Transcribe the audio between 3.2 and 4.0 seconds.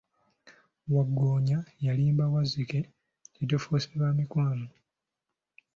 nti, tufuuse